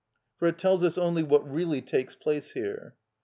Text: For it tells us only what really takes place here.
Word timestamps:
For 0.39 0.47
it 0.47 0.57
tells 0.57 0.83
us 0.83 0.97
only 0.97 1.21
what 1.21 1.47
really 1.47 1.79
takes 1.79 2.15
place 2.15 2.53
here. 2.53 2.95